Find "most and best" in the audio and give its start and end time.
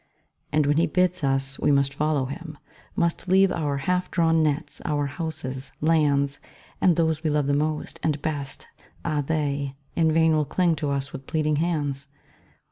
7.53-8.65